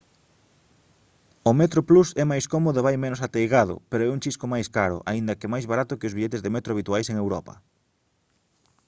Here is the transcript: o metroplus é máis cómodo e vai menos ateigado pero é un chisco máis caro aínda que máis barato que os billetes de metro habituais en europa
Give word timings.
o 1.49 1.51
metroplus 1.59 2.09
é 2.21 2.25
máis 2.31 2.45
cómodo 2.53 2.77
e 2.79 2.85
vai 2.87 2.95
menos 3.03 3.23
ateigado 3.27 3.75
pero 3.89 4.01
é 4.07 4.09
un 4.15 4.21
chisco 4.23 4.45
máis 4.53 4.67
caro 4.77 4.97
aínda 5.11 5.37
que 5.39 5.51
máis 5.53 5.65
barato 5.71 5.97
que 5.99 6.07
os 6.09 6.15
billetes 6.17 6.43
de 6.43 6.53
metro 6.55 6.71
habituais 6.73 7.07
en 7.11 7.17
europa 7.25 7.53